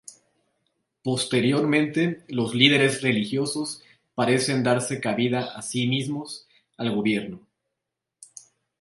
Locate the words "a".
5.55-5.61